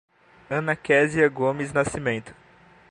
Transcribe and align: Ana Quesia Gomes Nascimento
Ana 0.49 0.75
Quesia 0.75 1.29
Gomes 1.29 1.71
Nascimento 1.71 2.33